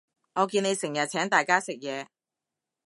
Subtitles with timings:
[0.33, 2.07] 我見你成日請大家食嘢